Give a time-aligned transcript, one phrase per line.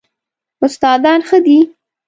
[0.65, 1.57] استادان ښه دي؟